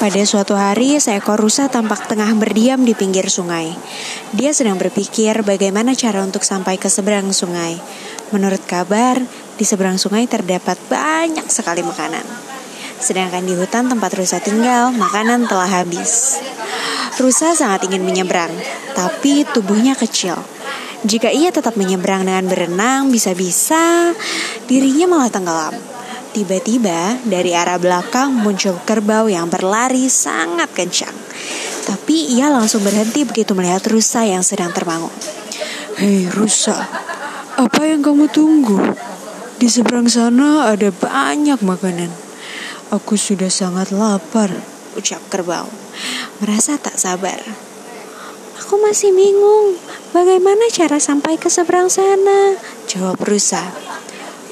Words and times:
Pada 0.00 0.24
suatu 0.24 0.56
hari, 0.56 0.96
seekor 0.96 1.36
rusa 1.36 1.68
tampak 1.68 2.08
tengah 2.08 2.32
berdiam 2.32 2.80
di 2.80 2.96
pinggir 2.96 3.28
sungai. 3.28 3.68
Dia 4.32 4.48
sedang 4.56 4.80
berpikir 4.80 5.44
bagaimana 5.44 5.92
cara 5.92 6.24
untuk 6.24 6.40
sampai 6.40 6.80
ke 6.80 6.88
seberang 6.88 7.28
sungai. 7.36 7.76
Menurut 8.32 8.64
kabar, 8.64 9.20
di 9.60 9.64
seberang 9.68 10.00
sungai 10.00 10.24
terdapat 10.24 10.80
banyak 10.88 11.44
sekali 11.52 11.84
makanan. 11.84 12.24
Sedangkan 12.96 13.44
di 13.44 13.52
hutan 13.52 13.92
tempat 13.92 14.16
rusa 14.16 14.40
tinggal, 14.40 14.88
makanan 14.96 15.44
telah 15.44 15.68
habis. 15.68 16.40
Rusa 17.20 17.52
sangat 17.52 17.84
ingin 17.84 18.00
menyeberang, 18.00 18.56
tapi 18.96 19.44
tubuhnya 19.52 19.92
kecil. 20.00 20.40
Jika 21.04 21.28
ia 21.28 21.52
tetap 21.52 21.76
menyeberang 21.76 22.24
dengan 22.24 22.48
berenang, 22.48 23.12
bisa-bisa 23.12 24.16
dirinya 24.64 25.12
malah 25.12 25.28
tenggelam. 25.28 25.99
Tiba-tiba 26.30 27.18
dari 27.26 27.58
arah 27.58 27.74
belakang 27.74 28.30
muncul 28.30 28.78
kerbau 28.86 29.26
yang 29.26 29.50
berlari 29.50 30.06
sangat 30.06 30.70
kencang. 30.70 31.16
Tapi 31.90 32.38
ia 32.38 32.46
langsung 32.46 32.86
berhenti 32.86 33.26
begitu 33.26 33.50
melihat 33.58 33.82
rusa 33.90 34.22
yang 34.22 34.46
sedang 34.46 34.70
terbangun. 34.70 35.10
Hei 35.98 36.30
rusa, 36.30 36.86
apa 37.58 37.82
yang 37.82 37.98
kamu 37.98 38.30
tunggu? 38.30 38.78
Di 39.58 39.66
seberang 39.66 40.06
sana 40.06 40.70
ada 40.70 40.94
banyak 40.94 41.58
makanan. 41.66 42.14
Aku 42.94 43.18
sudah 43.18 43.50
sangat 43.50 43.90
lapar, 43.90 44.54
ucap 44.94 45.18
kerbau. 45.34 45.66
Merasa 46.38 46.78
tak 46.78 46.94
sabar. 46.94 47.42
Aku 48.62 48.78
masih 48.78 49.10
bingung, 49.10 49.74
bagaimana 50.14 50.70
cara 50.70 51.02
sampai 51.02 51.34
ke 51.42 51.50
seberang 51.50 51.90
sana? 51.90 52.54
Jawab 52.86 53.18
rusa. 53.18 53.66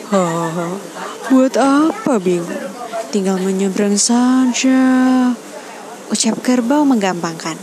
Hahaha, 0.09 0.81
buat 1.29 1.53
apa 1.61 2.17
bingung? 2.17 2.49
Tinggal 3.13 3.37
menyeberang 3.45 4.01
saja. 4.01 4.81
Ucap 6.09 6.41
kerbau 6.41 6.89
menggampangkan. 6.89 7.61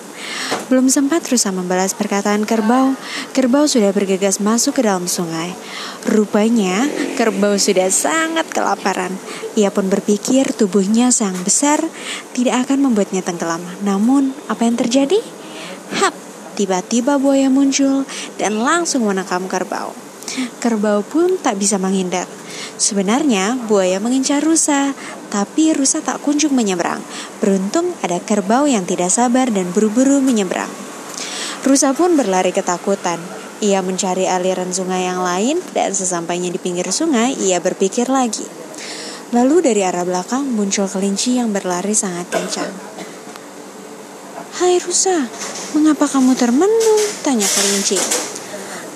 Belum 0.69 0.85
sempat 0.85 1.25
rusa 1.25 1.49
membalas 1.49 1.97
perkataan 1.97 2.45
kerbau, 2.45 2.93
kerbau 3.33 3.65
sudah 3.65 3.89
bergegas 3.89 4.37
masuk 4.37 4.77
ke 4.77 4.85
dalam 4.85 5.09
sungai. 5.09 5.57
Rupanya, 6.05 6.85
kerbau 7.17 7.57
sudah 7.57 7.89
sangat 7.89 8.45
kelaparan. 8.53 9.17
Ia 9.57 9.73
pun 9.73 9.89
berpikir 9.89 10.53
tubuhnya 10.53 11.09
sang 11.09 11.41
besar 11.41 11.81
tidak 12.37 12.69
akan 12.69 12.85
membuatnya 12.85 13.25
tenggelam. 13.25 13.65
Namun, 13.81 14.37
apa 14.45 14.69
yang 14.69 14.77
terjadi? 14.77 15.17
Hap, 15.97 16.13
tiba-tiba 16.53 17.17
buaya 17.17 17.49
muncul 17.49 18.05
dan 18.37 18.61
langsung 18.61 19.09
menangkap 19.09 19.41
kerbau. 19.49 20.04
Kerbau 20.59 21.05
pun 21.05 21.37
tak 21.39 21.61
bisa 21.61 21.77
menghindar. 21.77 22.27
Sebenarnya 22.75 23.55
buaya 23.71 24.03
mengincar 24.03 24.43
rusa, 24.43 24.91
tapi 25.31 25.71
rusa 25.71 26.03
tak 26.03 26.19
kunjung 26.19 26.51
menyeberang. 26.51 26.99
Beruntung 27.39 27.95
ada 28.03 28.19
kerbau 28.19 28.67
yang 28.67 28.83
tidak 28.83 29.11
sabar 29.11 29.47
dan 29.47 29.71
buru-buru 29.71 30.19
menyeberang. 30.19 30.71
Rusa 31.63 31.95
pun 31.95 32.19
berlari 32.19 32.51
ketakutan. 32.51 33.17
Ia 33.63 33.79
mencari 33.79 34.27
aliran 34.27 34.75
sungai 34.75 35.07
yang 35.07 35.23
lain 35.23 35.63
dan 35.71 35.95
sesampainya 35.95 36.51
di 36.51 36.59
pinggir 36.59 36.85
sungai, 36.91 37.33
ia 37.39 37.63
berpikir 37.63 38.11
lagi. 38.11 38.43
Lalu 39.31 39.63
dari 39.63 39.81
arah 39.81 40.03
belakang 40.03 40.43
muncul 40.43 40.85
kelinci 40.85 41.39
yang 41.39 41.55
berlari 41.55 41.95
sangat 41.95 42.27
kencang. 42.29 42.69
Hai 44.59 44.79
rusa, 44.79 45.27
mengapa 45.75 46.07
kamu 46.07 46.35
termenung? 46.35 47.01
Tanya 47.23 47.47
kelinci. 47.47 48.24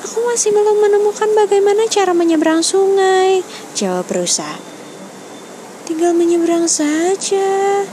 Aku 0.09 0.25
masih 0.25 0.49
belum 0.49 0.81
menemukan 0.81 1.29
bagaimana 1.37 1.85
cara 1.85 2.17
menyeberang 2.17 2.65
sungai, 2.65 3.45
jawab 3.77 4.09
rusa. 4.09 4.57
Tinggal 5.85 6.17
menyeberang 6.17 6.65
saja. 6.65 7.85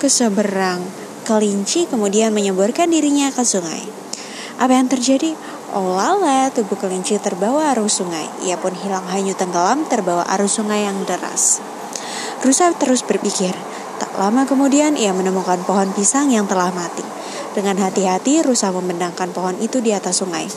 Ke 0.00 0.08
seberang, 0.08 0.80
kelinci 1.28 1.84
kemudian 1.84 2.32
menyeburkan 2.32 2.88
dirinya 2.88 3.28
ke 3.28 3.44
sungai. 3.44 3.84
Apa 4.56 4.80
yang 4.80 4.88
terjadi? 4.88 5.36
Oh 5.76 5.92
lala, 5.92 6.48
tubuh 6.48 6.80
kelinci 6.80 7.20
terbawa 7.20 7.76
arus 7.76 8.00
sungai. 8.00 8.24
Ia 8.48 8.56
pun 8.56 8.72
hilang 8.72 9.04
hanyut 9.04 9.36
tenggelam 9.36 9.84
terbawa 9.92 10.24
arus 10.40 10.56
sungai 10.56 10.88
yang 10.88 10.96
deras. 11.04 11.60
Rusa 12.40 12.72
terus 12.80 13.04
berpikir. 13.04 13.52
Tak 14.00 14.16
lama 14.16 14.48
kemudian 14.48 14.96
ia 14.96 15.12
menemukan 15.12 15.60
pohon 15.68 15.92
pisang 15.92 16.32
yang 16.32 16.48
telah 16.48 16.72
mati. 16.72 17.04
Dengan 17.52 17.76
hati-hati, 17.76 18.40
Rusa 18.40 18.72
membendangkan 18.72 19.36
pohon 19.36 19.60
itu 19.60 19.84
di 19.84 19.92
atas 19.92 20.24
sungai. 20.24 20.48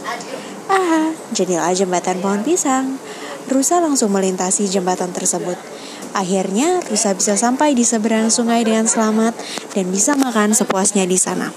Ah, 0.70 1.16
jadilah 1.34 1.74
jembatan 1.74 2.22
pohon 2.22 2.46
pisang. 2.46 3.00
Rusa 3.50 3.82
langsung 3.82 4.14
melintasi 4.14 4.70
jembatan 4.70 5.10
tersebut. 5.16 5.58
Akhirnya, 6.12 6.84
Rusa 6.86 7.16
bisa 7.16 7.40
sampai 7.40 7.72
di 7.74 7.88
seberang 7.88 8.28
sungai 8.28 8.62
dengan 8.68 8.86
selamat 8.86 9.34
dan 9.74 9.90
bisa 9.90 10.14
makan 10.20 10.52
sepuasnya 10.52 11.08
di 11.08 11.16
sana. 11.16 11.50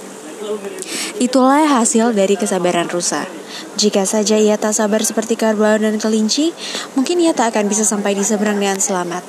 Itulah 1.19 1.67
hasil 1.67 2.15
dari 2.15 2.39
kesabaran 2.39 2.87
Rusa. 2.87 3.27
Jika 3.75 4.07
saja 4.07 4.39
ia 4.39 4.55
tak 4.55 4.75
sabar 4.75 5.03
seperti 5.03 5.35
kerbau 5.35 5.79
dan 5.79 5.99
kelinci, 5.99 6.55
mungkin 6.95 7.19
ia 7.19 7.35
tak 7.35 7.55
akan 7.55 7.67
bisa 7.67 7.83
sampai 7.83 8.15
di 8.15 8.23
seberang 8.23 8.63
dengan 8.63 8.79
selamat. 8.79 9.23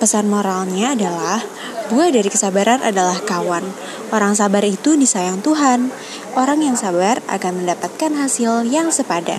Pesan 0.00 0.28
moralnya 0.28 0.92
adalah 0.92 1.40
buah 1.88 2.12
dari 2.12 2.28
kesabaran 2.28 2.84
adalah 2.84 3.16
kawan. 3.24 3.64
Orang 4.12 4.36
sabar 4.36 4.60
itu 4.64 4.96
disayang 5.00 5.40
Tuhan. 5.40 5.88
Orang 6.34 6.66
yang 6.66 6.74
sabar 6.74 7.22
akan 7.30 7.62
mendapatkan 7.62 8.10
hasil 8.18 8.66
yang 8.66 8.90
sepadan. 8.90 9.38